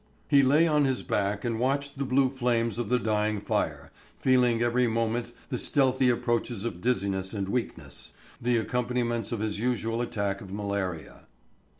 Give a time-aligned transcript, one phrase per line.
[0.27, 4.63] He lay on his back and watched the blue flames of the dying fire, feeling
[4.63, 8.11] every moment the stealthy approaches of dizziness and weakness,
[8.41, 11.27] the accompaniments of his usual attack of malaria.